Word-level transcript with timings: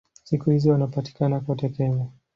Siku 0.23 0.49
hizi 0.51 0.69
wanapatikana 0.69 1.39
kote 1.39 1.69
Kenya. 1.69 2.05